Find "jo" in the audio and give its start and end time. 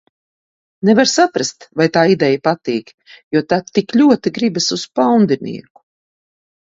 3.37-3.45